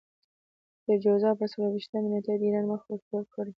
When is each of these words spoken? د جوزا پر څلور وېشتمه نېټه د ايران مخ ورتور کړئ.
د 0.87 0.89
جوزا 1.03 1.31
پر 1.39 1.47
څلور 1.51 1.71
وېشتمه 1.73 2.09
نېټه 2.11 2.33
د 2.39 2.41
ايران 2.45 2.65
مخ 2.71 2.81
ورتور 2.89 3.23
کړئ. 3.33 3.49